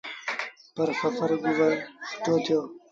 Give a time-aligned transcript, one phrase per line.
[0.75, 1.71] پر سڦر گزر
[2.09, 2.59] سُٺو ٿيٚتو۔